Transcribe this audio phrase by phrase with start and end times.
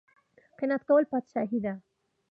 [0.57, 1.73] قناعت کول پادشاهي ده